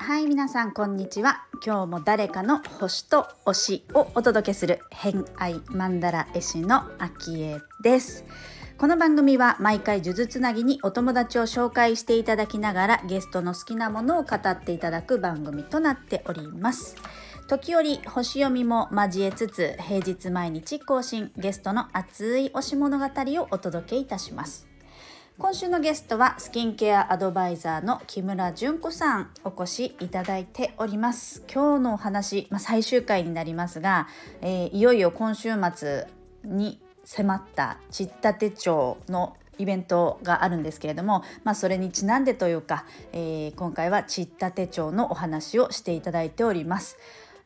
[0.00, 1.44] はい皆さんこんにちは。
[1.64, 8.24] 今日も誰かの星と推しをお届けする偏愛マンダラ絵師のアキエです。
[8.78, 16.96] この番組は毎回数珠つなぎにお友達を紹介していただきながらゲストの好きなものを語っていただく番組となっております。
[17.48, 24.68] 時折星読みも交えつつ平日毎日更新ゲストの熱い推し物語をお届けいたします
[25.38, 34.08] 今週のゲストはスキンケアアドバイザーの木村純子さんお越しいただいております今日のお話、まあ、最終回になりますが、
[34.42, 36.06] えー、いよいよ今週末
[36.44, 46.98] に迫ったちった手帳のイベントがあるんですけれども、まあ、それにちなんでというか、えー、今回はちった手帳のお話をしていただいております。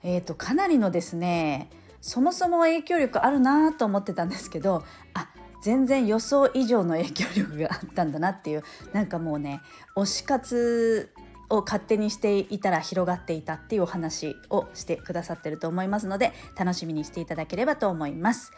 [0.02, 1.70] えーと、かなりのですね
[2.01, 4.83] そもそも影響力あるなと思ってたんですけど
[5.15, 5.29] あ
[5.62, 9.60] 全然予想以上の影響力があったんだなっていうなんかもうね
[9.96, 11.13] 推し活
[11.52, 18.52] を勝手にしていたら広がっていたっていうお話をしてくださってると思いますので楽しみにしていただければと思います。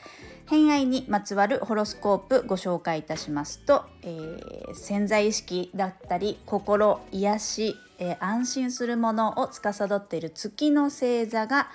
[0.46, 11.68] 偏愛にまつわるホロスコープご紹介いたしますと、えー、潜在意識だったり心癒し、えー、安心するものを司っている月の星座が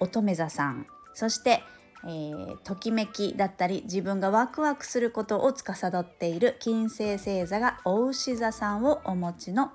[0.00, 0.86] 乙女座さん。
[1.14, 1.62] そして
[2.04, 9.72] えー、ときめきだったり自分がワクワクすることを司っている金星星座がお牛座さんをお持ちの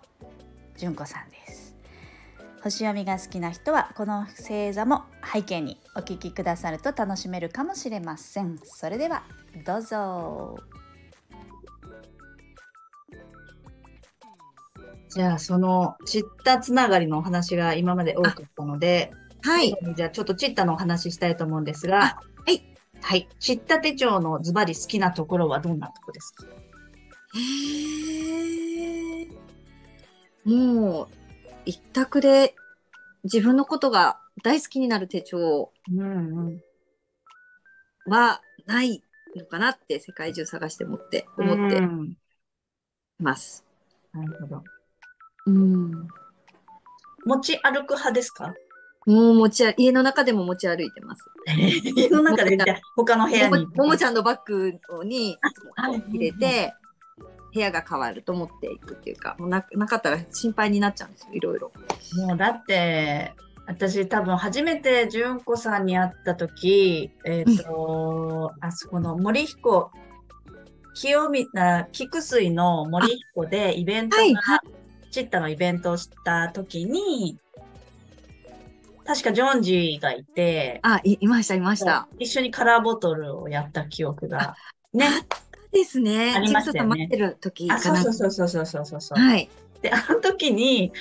[0.78, 1.76] 純子さんです。
[2.64, 8.58] 星読みが好きな人はこの星座も背景にお聞きくださると楽しめるかもしれません。
[8.64, 9.24] それでは
[9.66, 10.83] どうぞ。
[15.14, 19.12] じゃあその知ったつながりのお話が今まで多かったので
[19.46, 19.76] はい。
[19.96, 22.64] じゃあちょっとチッタのお話ししたいと思うんですが、はい。
[23.02, 23.28] はい。
[23.40, 26.46] チッタ手帳のズバリ好きなところはどんなとこですか？
[27.36, 27.40] へ
[29.24, 29.28] え。
[30.46, 31.08] もう、
[31.66, 32.56] 一択で
[33.26, 35.74] 自分のことが大好きになる手帳
[38.06, 39.04] はない
[39.36, 41.82] のかなって世界中探してもって思って
[43.20, 43.66] ます。
[44.14, 44.64] なるほど。
[45.46, 46.08] うん。
[47.26, 48.54] 持ち歩く派ですか？
[49.06, 51.30] もう持ち家の中でも持ち歩いてます。
[51.48, 52.58] 家の中で
[52.96, 53.66] 他の部屋に。
[53.68, 55.38] ももちゃんのバッグに
[56.10, 56.74] 入れて、
[57.54, 61.72] 部屋が変わると思っていくっていうか、もうななかったら心配になっちゃうんですよ、いろいろ。
[62.26, 63.34] もうだって、
[63.66, 69.92] 私多分初めて純子さんに会った時、えっ、ー、と、あそこの森彦、
[70.96, 74.60] 清見、あ菊水の森彦でイベントが、はいはい、
[75.14, 77.38] チッタのイベントをした時に、
[79.06, 82.08] 確かジョンジがいて、あ、いいました、いました。
[82.18, 84.56] 一緒にカラーボトルをやった記憶が。
[84.92, 85.06] ね。
[85.06, 85.38] あった
[85.72, 86.34] ですね。
[86.36, 86.90] ありましたよね。
[86.90, 87.80] 待ってる時かな。
[87.80, 89.20] そうそうそうそうそうそうそう。
[89.20, 89.50] はい。
[89.82, 90.92] で、あの時に、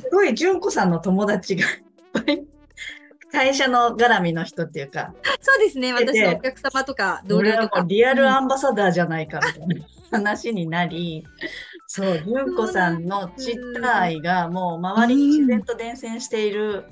[0.00, 2.44] すごい純子さんの友達がいっぱい、
[3.30, 5.14] 会社の絡みの人っていうか。
[5.40, 5.92] そうですね。
[5.92, 7.84] 私のお客様とか同僚とか。
[7.86, 11.24] リアルアンバサダーじゃないかみたいな話になり、
[11.86, 16.84] そう、純子さんのちった愛がもう周りに自然と伝染している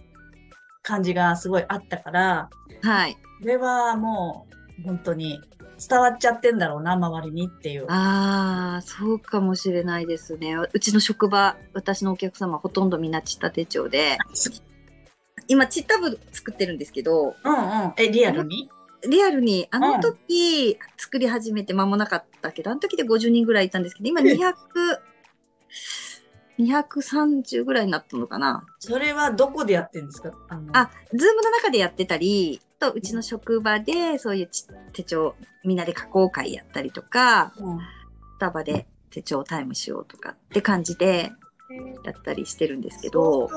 [0.83, 2.51] 感じがすごいあったから、
[2.83, 3.15] はい。
[3.15, 4.47] これはも
[4.81, 5.41] う本当に
[5.89, 7.87] 伝わっちゃってんだろうな、周りにっていう。
[7.89, 10.55] ああ、そうかもしれないですね。
[10.73, 14.19] うちの職場、私のお客様ほとんどみんなちった手帳で、
[15.49, 17.93] 今 CITTA部作ってるんですけど、うんうん。
[17.97, 18.71] え、リアルに？
[19.09, 24.55] リアルに、あの時、作り始めて間もなかったけど、あの時で50人ぐらいいたんですけど、今200、
[26.59, 28.67] 230ぐらいになったのかな。
[28.79, 30.33] それはどこでやってるんですか？
[30.49, 34.51] ああ、ズームの中でやってたり、とうちの職場でそういう
[34.93, 37.83] 手帳みんなで加工会やったりとか、うん、ス
[38.41, 41.31] タバで手帳タイムしようとかって感じで
[42.05, 43.49] やったりしてるんですけど。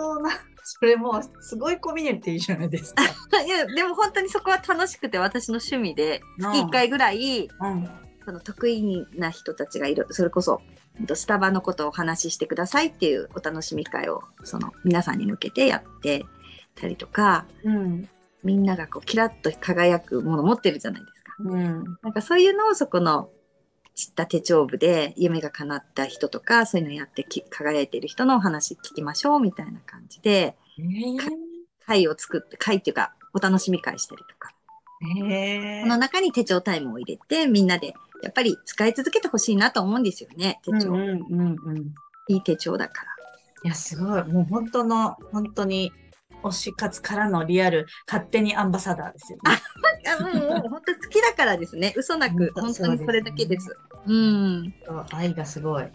[0.67, 3.03] それもすごいコミュニティじゃないですか。
[3.45, 7.89] いや、でも本当にそこは楽しくて私の趣味で月1回ぐらい、うん、
[8.25, 10.61] その得意な人たちがいる、それこそ
[11.13, 16.25] スタバのことをお話ししてくださいっていうお楽しみ会をその皆さんに向けてやって
[16.73, 18.09] たりとか、うん、
[18.43, 21.35] みんながこうキラッと輝くもの持ってるじゃないですか。
[21.39, 23.29] うん、なんかそういうのをそこの
[23.95, 30.53] 散った手帳部で夢が叶った人とかそういうのやって輝いてる人のお話聞きましょうみたいな感じで、えー、
[31.85, 34.51] 会を作って会っていうかお楽しみ会したりとか。
[35.01, 37.93] えー、この中に手帳タイムを入れてみんなで
[38.23, 40.89] やっぱり使い続けてほしいなと思うんですよね、手帳。
[40.89, 41.93] うんうんうんうん、
[42.27, 43.09] いい手帳だから。
[43.63, 44.23] いや、すごい。
[44.23, 45.91] もう本当の、本当に
[46.43, 49.59] 推し活からのリアル、勝手にアンバサダーですよね。
[50.07, 51.93] あもうもう本当好きだからですね。
[51.95, 53.75] 嘘なく、本当にそれだけです。
[54.05, 54.73] うん。
[55.11, 55.85] 愛がすごい。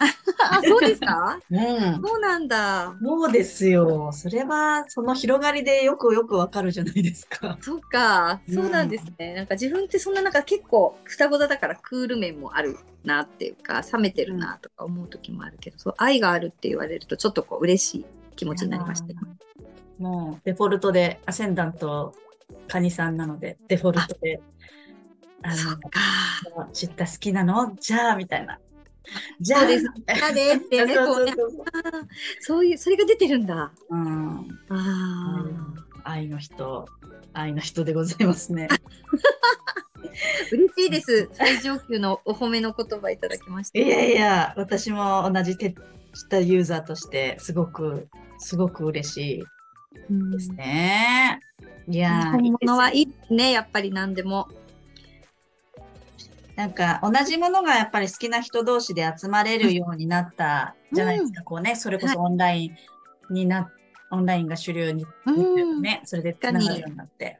[0.00, 1.38] あ、そうですか？
[1.50, 2.02] うん。
[2.02, 2.94] そうなんだ。
[3.02, 4.10] そうですよ。
[4.12, 7.58] それは、その広がりでよくよくわかるじゃないですか。
[7.60, 8.40] そうか。
[8.48, 9.34] そうなんですね。
[9.34, 18.06] なんか自分ってそんななんか結構双子座だからクール面もあるなっていうか、冷めてるなとか思う時もあるけど、そう愛があるって言われるとちょっとこう嬉しい
[18.36, 19.18] 気持ちになりましたよ。
[19.98, 22.14] もう、デフォルトで、アセンダント、
[22.68, 24.40] カニさんなので、デフォルトで、
[25.42, 25.80] あそっか。
[26.56, 28.58] の、知った好きなのじゃあ、みたいな。
[29.40, 31.34] じゃあ、ですみたいなだねってね、そうこうね。
[32.40, 33.72] そういう、それが出てるんだ。
[33.88, 34.48] うん。
[34.68, 35.44] あ
[36.04, 36.86] 愛の人、
[37.32, 38.68] 愛の人でございますね。
[38.70, 38.76] あ。
[40.52, 41.28] 嬉しいです。
[41.32, 43.78] 最上級のお褒めの言葉いただきました。
[43.78, 45.74] いやいや、私も同じ手
[46.14, 48.08] したユーザーとして、すごく、
[48.38, 49.44] すごく嬉しい
[50.10, 51.40] うんですね。
[51.88, 54.48] いやー本物はいいですね、やっぱり何でも。
[56.60, 62.66] なんか同じものがやっぱり好きな人同士で集まれるようになったじゃないですか、こうね、それこそオンライ
[63.30, 63.72] ンにな、
[64.10, 65.80] オンラインが主流に、うん。
[65.80, 67.38] ね、それでつながるようになって。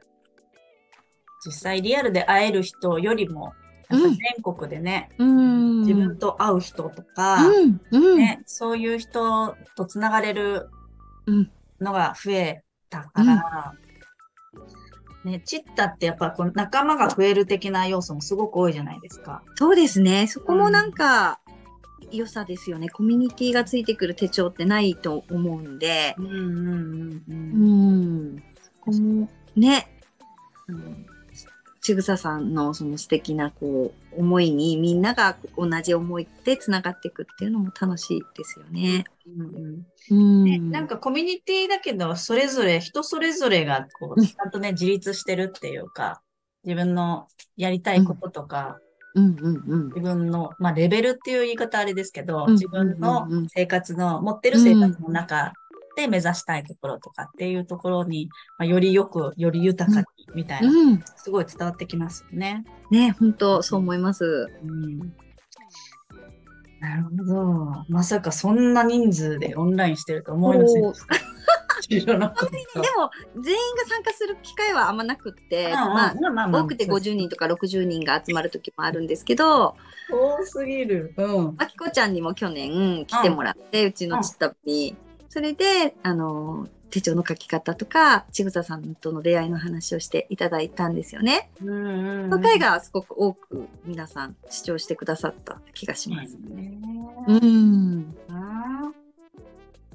[1.45, 3.53] 実際リアルで会える人よりも、
[3.91, 5.81] やっぱり全国でね、うん。
[5.81, 10.67] 自分と会う人とか、うん、うん、ね、そういう人とつながれる
[11.27, 11.51] うん。
[11.79, 13.73] のが増えたから、
[15.23, 19.43] ね、チッタってやっぱこの仲間が増える的な要素もすごく多いじゃないですか。
[19.55, 20.27] そうですね。
[20.27, 21.39] そこもなんか、
[22.11, 22.89] 良さですよね。
[22.89, 26.15] コミュニティがついてくる手帳ってないと思うんで。
[26.17, 27.23] うんうんうんう。
[27.29, 28.43] うんん。
[28.61, 29.87] そこも、ね、
[30.67, 31.05] うん
[31.81, 39.03] ちぐささんのその素敵なこう、思いにみんなが同じ思いでつながっていくっていうのも楽しいですよね。
[39.27, 46.21] うんうんねなんかコミュニティだけど、それぞれ、人それぞれがこう、うんちゃんとね、自立してるっていうか、
[46.63, 48.77] 自分のやりたいこととか、
[49.15, 49.87] うんうんうん。
[49.87, 55.53] 自分の、まあ、レベルっていう言い方あれですけど、うん自分の生活の、持ってる生活の中
[55.95, 61.03] で目指したいところとかっていうところに、まあ、よりよく、より豊かに、みたいな、うん。
[61.15, 62.65] すごい伝わってきますよね。
[62.89, 64.49] ね、本当そう思います。
[64.63, 64.99] うん。
[66.79, 67.85] なるほど。
[67.89, 71.15] まさかそんな人数でオンラインしてると思いませんでした。
[71.89, 73.11] でも、
[73.41, 79.75] 全員が参加する機会はあんまなくって、まあ、多くて50人とか60人が集まる時もあるんですけど、
[80.11, 81.13] 多すぎる。
[81.17, 81.55] うん。
[81.57, 84.95] あきこちゃんにも去年来てもらって、うちのちったぶに、
[85.31, 91.49] それで、あの、手帳の書き方とか、ちぐささんとの出会いの話をしていただいたんですよね。
[91.63, 96.35] うんの回がすごく多く皆さん視聴してくださった気がします。
[96.35, 96.73] ね。
[97.29, 98.13] うん。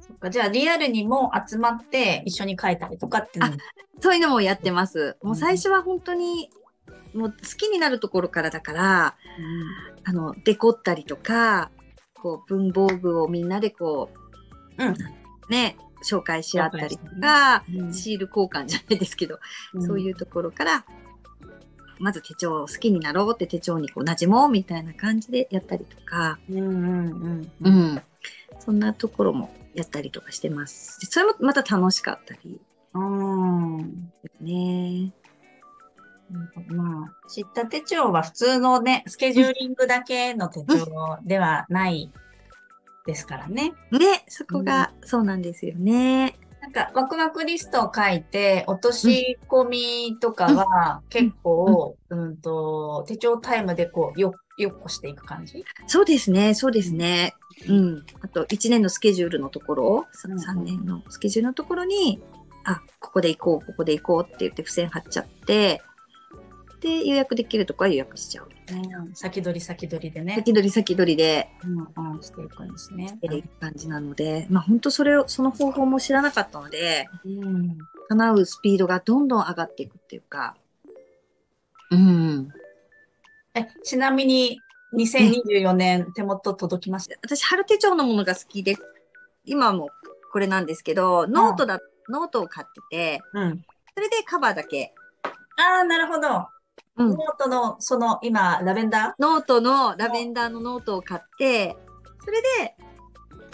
[0.01, 3.59] そっか、じゃあリアルにも集まって一緒に書いたりとかっていうのも
[4.01, 5.19] そういうのもやってます。
[5.23, 6.49] もう最初は本当に、
[7.13, 9.17] もう好きになるところからだから、
[10.03, 11.71] あの、デコったりとか、
[12.15, 14.09] こう、文房具をみんなでこ
[14.79, 19.39] う、うんね、紹介し合ったりとか、うんシール交換じゃないですけど、
[19.81, 20.85] そういうところから、
[21.99, 26.71] まず手帳を好きになろうって手帳にこう馴染もうみたいな感じでやったりとか、うんうんう
[27.31, 27.71] んう。
[27.71, 28.03] ん。
[28.59, 31.01] そんなところもやったりとかしてます。
[31.01, 32.61] でそれもまた楽しかったり
[32.95, 34.07] うん。
[34.23, 35.13] ですね。
[36.69, 42.13] まあ、知った手帳は普通のね、スケジューリングだけの手帳ではない
[43.07, 43.73] ですからね。
[43.93, 46.39] ね、そこがそうなんですよね。
[46.61, 55.65] なんか、ワクワクリストを書いて、落とし込みとかは結構、うんと、手帳タイムでこう、よ、よっこしていく感じ？
[55.87, 57.35] そうですね、そうですね。
[57.69, 58.05] うん。
[58.21, 62.21] あと、1年のスケジュールのところ、うんうん3年のスケジュールのところに、
[62.65, 65.83] あ、ここで行こう、ここで行こうって言って付箋貼っちゃって、
[66.81, 68.49] で、予約できるとこは予約しちゃう。
[69.15, 70.35] 先取り先取りでね。
[70.37, 73.09] 先取り先取りでうんうん、していくんですね。
[73.09, 77.79] していく感じなので、まあ本当それを、その方法も知らなかったので、うん。
[78.09, 80.57] 叶うスピードがどんどん上がっていくっていうか、
[81.91, 82.49] うん。
[83.55, 84.61] え、ちなみに、
[84.95, 87.17] 2024年手元届きました？
[87.23, 88.77] 私、春手帳のものが好きで、
[89.45, 89.91] 今も
[90.33, 93.65] これなんですけど、ノートだ、ノートを買ってて、うん。
[93.95, 94.95] それでカバーだけ。
[95.59, 96.49] ああ、なるほど。
[96.97, 97.11] うん。
[97.11, 101.77] ノートの、その、今、ラベンダノートのラベンダーのノートを買って、
[102.25, 102.77] それで、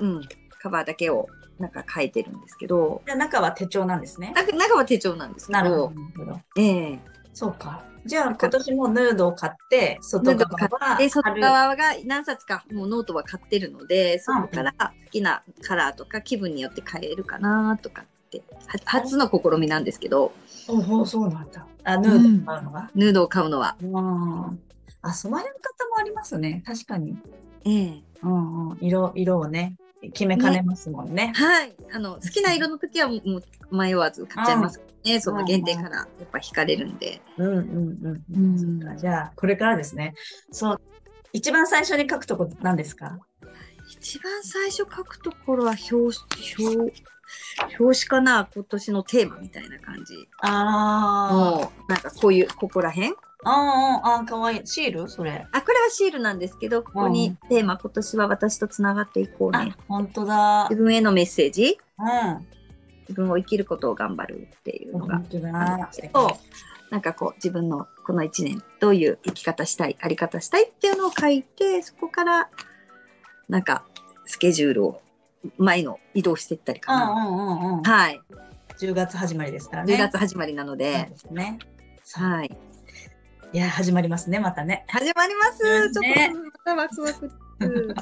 [0.00, 0.20] うん、
[0.60, 1.26] カバーだけを
[1.58, 4.32] なんか書いてるんですけど、ーじゃあ中は手帳なんですね？
[4.34, 6.40] 中中は手帳なんですけど、なるほど。
[6.56, 7.00] ええ。
[7.34, 7.82] そうか。
[8.04, 11.40] じゃあ、今年もノートを買って、外側は、で、外春。
[11.40, 20.32] 側が何冊かもうノートは買ってるので、そこから好きなカラーとか気分によって変えるかなとかて、は初の試みなんですけど、
[20.68, 21.66] おお、そうなんだ。
[21.84, 22.90] あ、ヌード買うのが？
[22.94, 23.76] ヌードを買うのは。
[23.80, 24.60] うん。
[25.02, 26.62] あ、そういう方もありますね。
[26.66, 27.16] 確かに。
[27.64, 28.78] ええうんうん。
[28.80, 29.76] 色、色をね、
[30.12, 31.32] 決めかねますもんね。
[31.34, 31.74] はい。
[31.92, 35.20] あの、好きな色の時はもう迷わず買っちゃいますね。
[35.20, 37.20] その限定からやっぱ惹かれるんで。
[37.36, 38.90] うんうんうん。
[38.90, 40.14] うん、じゃあ、これからですね。
[40.50, 40.80] そう。
[41.32, 43.18] 一番最初に書くとこ何ですか？
[43.90, 46.16] 一番最初書くところは表
[46.56, 46.94] 紙、表、
[47.78, 50.28] 表紙かな今年のテーマみたいな感じ。
[50.40, 53.12] あもう、なんかこういう、ここら辺？
[53.44, 53.50] あ。
[53.50, 54.60] ああ、ああ、かわいい。
[54.64, 55.08] シール？
[55.08, 55.46] それ。
[55.50, 59.74] あ、これはシールなんですけど、ここにテーマ、今年は私とつながっていこうね。
[59.88, 60.68] 本当だ。
[60.70, 61.78] 自分へのメッセージ。
[61.98, 62.46] うん。
[63.08, 65.90] 自分を生きることを頑張るっていうのが本当だ。
[66.12, 66.38] と、
[66.90, 72.48] なんかこう自分のこの一年どういう生き方したい、あり方したいっていうのを書いて、そこから
[73.48, 73.84] なんか
[74.24, 75.02] スケジュールを
[75.58, 77.10] 前の移動していったりかな。
[77.10, 77.82] うんうんうんうん。
[77.82, 78.20] はい。
[78.78, 79.94] 10月始まりですからね。
[79.94, 81.58] 10月始まりなので、ですね。
[82.14, 82.56] はい。
[83.52, 84.84] いや、始まりますね、またね。
[84.88, 85.92] 始まります。
[85.92, 87.30] ちょねっとまたワクワク。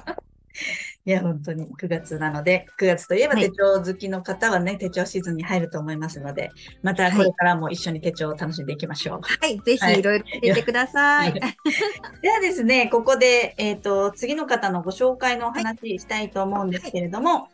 [1.06, 6.50] いや、本当に9月なので、9月といえばはい手帳好きの方はね、手帳シーズンに入ると思いますので、
[6.82, 9.20] またこれからも一緒に手帳を楽しんでいきましょう。
[9.22, 9.58] はい。
[9.60, 11.32] ぜはいひいろいろ教えてください。
[11.32, 17.48] ではですね、ここで、えっ、と、次の方のご紹介のお話したいと思うんですけれども、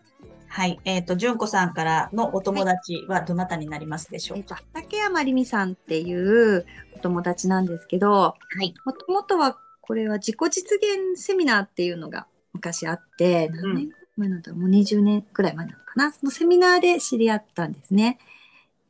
[0.48, 4.56] はい、えっ、と、純子さんからのお友達はどなたになりますでしょうか？
[4.58, 8.74] えっと、畠山りみさんっていうお友達なんですけど、はい。
[8.84, 12.26] もともとはこれは自己実現セミナーっていうのが
[12.56, 16.12] 昔あって、何年前なんだろう、もう20年くらい前なのかな。
[16.12, 18.18] そのセミナーで知り合ったんですね。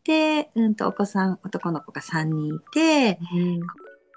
[0.05, 3.19] で、うんと、お子さん、男の子が3人いて、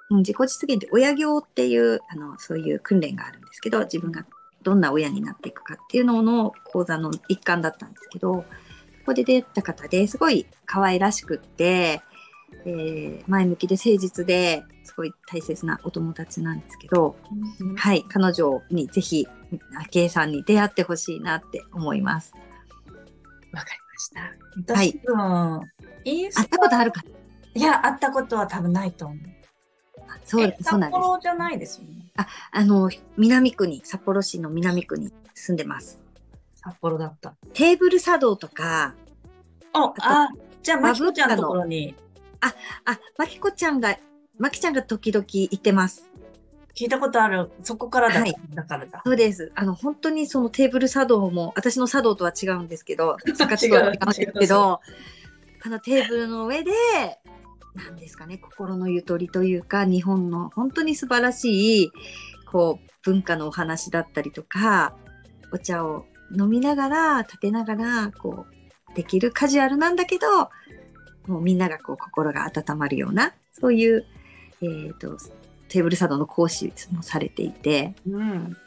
[0.09, 4.25] うん、自己実現って親業っていう、あの、そういう訓練があるんですけど、自分が
[4.61, 8.45] どんな親になっていくかっていうのの講座の一環だったんですけど、こ
[9.07, 12.01] こで出会った方ですごい可愛らしくって、
[12.65, 17.15] えー前向きで誠実ですごい大切なお友達なんですけど、
[17.75, 19.59] はい、彼女にぜひ、明
[20.03, 22.33] 恵さんに出会ってほしいなって思います。
[23.51, 24.73] わかりました。
[24.73, 25.61] はい私、うん、
[26.03, 27.03] インスタ会ったことあるか
[27.53, 29.17] いや、会ったことは多分ないと思う。
[30.23, 30.99] そうえ、そうなんです。
[30.99, 32.11] 札幌じゃないですよね？
[32.51, 36.01] あの、南区に、札幌市の南区に住んでます。
[36.55, 37.35] 札幌だった。
[37.53, 38.93] テーブル茶道とか、
[39.73, 40.29] あ、あ、
[40.61, 41.95] じゃあ、まきこちゃんのところに
[42.41, 42.53] あ、
[43.17, 43.97] まきこちゃんが、
[44.37, 46.08] まきちゃんが時々行ってます。
[46.79, 47.51] 聞いたことある。
[47.61, 49.01] そこからだ,、はいだからだ。
[49.05, 49.51] そうです。
[49.53, 54.79] あの、本当にそのテーブル茶道も、私の茶道とは違うんですけど、 活動は違うんですけど、
[55.61, 56.71] あのテーブルの上で、
[57.75, 61.91] なんですかね、心のゆとりというか、日本の本当に素晴らしい、
[62.49, 64.95] こう、文化のお話だったりとか、
[65.51, 70.49] お茶を飲みながら、立てながら、こう、できるカジュアルなんだけど、
[71.27, 74.05] もうみんながこう、心が温まるような、そういう、
[74.61, 75.17] えっ、と、
[75.69, 78.57] テーブル茶道の講師もされていて、うん。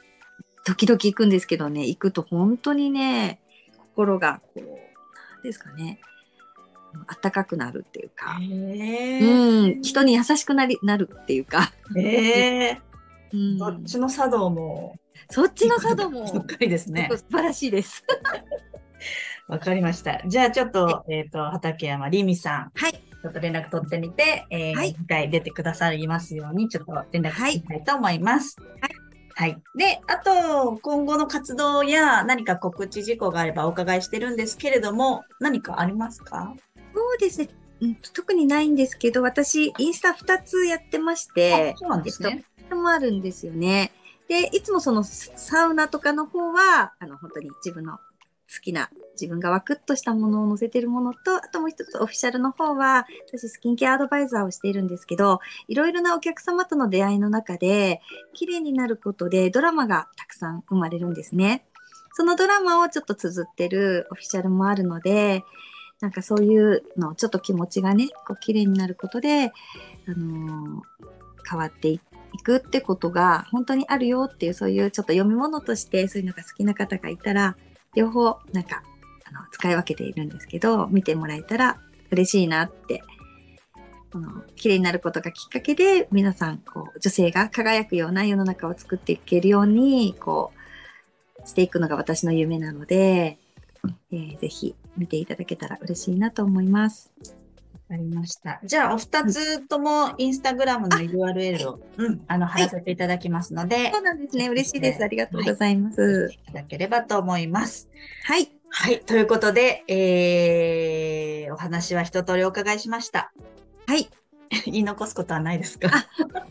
[0.65, 3.41] 時々行くんですけどね、行くと本当にね、
[3.77, 6.01] 心がこう、なんですかね、
[7.21, 12.01] 暖かくなるっていうか、へうん、人に優しくなりなるっていうか、え。
[12.01, 12.81] へえ。
[13.33, 14.97] うん、そっちの茶道も。
[15.31, 17.09] そっちの茶道もそっかりですね。
[17.11, 18.05] 素晴らしいです。
[19.49, 20.23] わかりました。
[20.27, 22.73] じゃあちょっと、えっ、と、畠山りみさん。
[22.75, 23.12] はい。
[23.23, 28.57] ちょっと連絡取ってみて、えー、はい次回出てくださいますように、ちょっと連絡したいと思います。
[28.81, 29.03] はい。
[29.35, 29.63] はい。
[29.77, 36.55] で、あと、今後の活動や何か告知事項があればお伺いしてるんですけれども、何かありますか？
[36.95, 37.49] そうですね、
[37.81, 42.45] うん、特にないんですけど、私、インスタ2つやってましてあ、そうなんですね。
[42.59, 43.93] とてもあるんですよね。
[44.29, 48.01] で、いつもそのサウナとかの方は、あの、本当に自分の好
[48.63, 58.01] きな、自分がワクッとしたものを載せてるものと、あともう一つオフィシャルの方は、私スキンケアアドバイザーをしているんですけど、いろいろなお客様との出会いの中で、
[58.33, 61.65] 綺麗になることでドラマがたくさん生まれるんですね。
[62.15, 65.45] そのドラマをちょっと綴ってるオフィシャルもあるので、
[66.01, 69.53] なんかそういうの、ちょっと気持ちがね、こう綺麗になることで、
[70.07, 72.01] あのー変わってい
[72.43, 77.57] くってことが本当にあるよっていう、そういうちょっと読み物としてそういうのが好きな方がいたら、
[77.95, 78.83] 両方なんか、
[79.35, 81.79] あの、使い分けているんですけど、見てもらえたら
[82.11, 83.03] 嬉しいなって、
[84.13, 90.53] この、綺麗になることがきっかけで、皆さん、こう、女性が輝くような世の中を作っていけるように、こ
[91.45, 93.39] う、していくのが私の夢なので、
[94.13, 97.11] えーぜひ見ていただけたら嬉しいなと思います。
[97.73, 98.61] わかりました。
[98.65, 104.49] じゃあ、お二つともインスタグラムの URL を、うん、あの、貼らせていただきますので、そうなんですね。
[104.49, 105.03] 嬉しいです。
[105.03, 106.31] ありがとうございます。
[106.33, 107.89] いただければと思います。
[108.25, 108.62] はい。
[108.75, 109.01] はい。
[109.01, 113.33] ということで、えー、お話は一通りお伺いしました。
[113.87, 114.09] はい。
[114.67, 115.89] 言い残すことはないですか？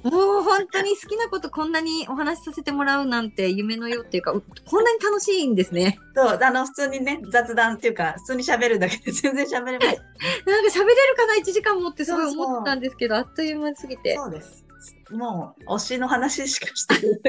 [0.04, 4.40] もう本当に好きなことこんなにお話しさせてもらうなんて夢のようっていうか、こ
[4.82, 6.00] んなに楽しいんですね。
[6.16, 9.88] そう、あの、普通にね、雑談っていうか、普通に喋るだけで 全然喋れます。
[9.88, 14.16] なんか喋れるかな ?1 時間もってすごい思ってたんですけど、あっという間すぎて。
[14.16, 14.66] そうです。
[15.12, 17.22] もう、推しの話しかしてる。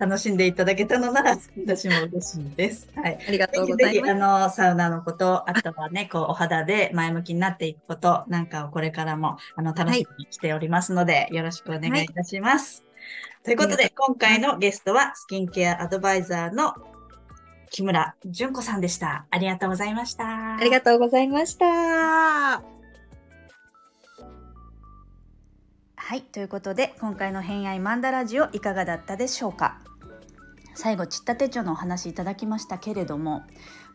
[0.00, 2.88] 楽しんでいただけたのなら、私も嬉しいです。
[2.96, 3.18] はい。
[3.28, 4.10] ありがとうございます。
[4.10, 12.82] あの、サウナのこと、あとはね、こう、お肌で前向きになっていくこと、なんかをこれからも、あの、楽しみにしておりますので、はい、よろしくお願いいたします。
[12.82, 16.72] はい、ということで、今回のゲストは、スキンケアアドバイザーの
[17.70, 19.26] 木村純子さんでした。
[19.30, 20.56] ありがとうございました。
[20.56, 21.66] ありがとうございました。
[26.10, 29.78] はい、ということで今回の「偏愛マンダラジオ」いかがだったでしょうか？
[30.74, 33.42] 最後ちった手帳のお話いただきましたけれども、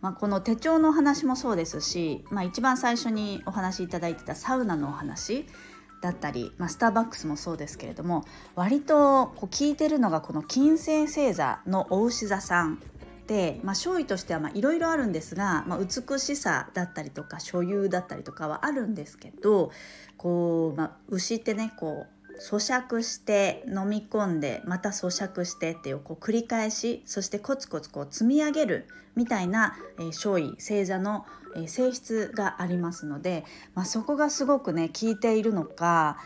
[0.02, 5.46] まあ、この手帳のお話もそうですし、まあ、一番最初にお話いただいてたサウナのお話
[6.02, 8.24] だったり、まあ、スターバックスもそうですけれども
[8.56, 12.82] 割とこう聞いてるのがこの金星星座のお牛座さん
[13.28, 19.72] で、まあ、勝利としてはいろいろあるんですが、まあ、美しさだったりとか所有だったりとかはあるんですけど
[20.18, 31.26] こう、まあ、牛ってねこう咀嚼して飲み込んでまた咀嚼してっていうこう繰り返しそしてコツコツこう積み上げるみたいな、えー、勝位星座の、
[31.68, 36.18] 性質がありますので、まあ、そこがすごくね効いているのか、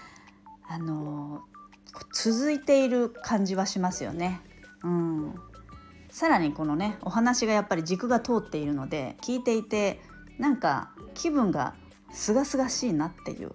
[0.67, 1.43] あの、
[2.11, 4.41] 続いている感じはしますよね。
[4.83, 5.35] うん、
[6.09, 9.99] さらにこのねお話がやっぱり軸が通っているので聞いていて
[10.37, 11.75] なんか気分が
[12.11, 13.51] すがすがしいなっていう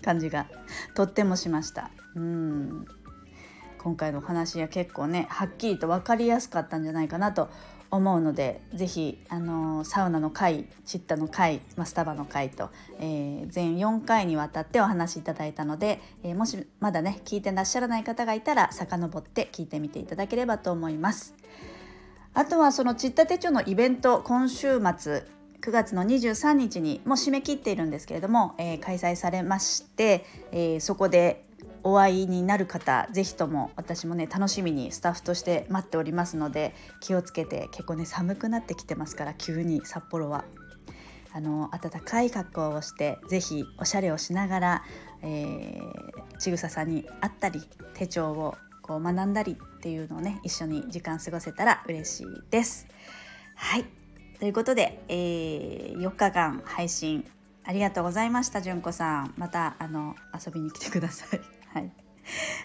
[0.00, 0.46] 感じが
[0.94, 1.90] とってもしました。
[2.14, 2.86] うん
[3.78, 7.48] 今回のお話は結構ねはっきりと分かりやすかったんじゃないかなと
[7.90, 21.34] 思うので是非あのサウナの回チッタの回マスタバの回と、えー、全4回にわたってお話しいただいたので、えー、もしまだね聞いてらっしゃらない方がいたら遡って聞いてみていただければと思います。
[22.32, 25.24] あとはそのチッタ手帳のイベント今週末
[25.60, 31.44] 9月の23日にもう締め切っているんですけれども、えー、開催されまして、えー、そこで
[31.82, 40.44] お会いになる方ぜひとも私もね楽しみにスタッフとして待っておりますので気をつけて結構ね寒くなってきてますから急に札幌は。
[41.32, 44.84] あの暖かい格好をしてぜひおしゃれをしながら、
[45.22, 47.62] えー、ちぐささんに会ったり
[47.94, 52.88] 手帳をこう学んだりっていうのをね一緒に時間過ごせたら嬉しいです。
[53.54, 53.99] はい
[54.40, 57.30] ということで、えー、4日間配信
[57.62, 61.40] ありがとうございました純子さんまたあの遊びに来てください。
[61.72, 61.92] はい、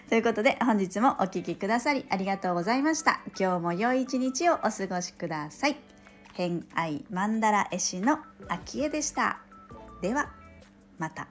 [0.08, 3.20] ということで本日もお聴きくださりありがとうございました。
[3.38, 5.76] 今日も良い一日をお過ごしください。
[6.32, 9.40] 偏愛マンダラ絵師の秋江でした。
[10.00, 10.32] では
[10.98, 11.28] また。